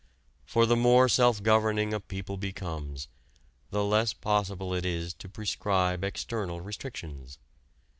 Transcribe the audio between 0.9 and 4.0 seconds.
self governing a people becomes, the